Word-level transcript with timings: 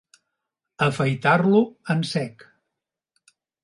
Afaitar-lo 0.85 1.63
en 1.97 2.05
sec. 2.17 2.51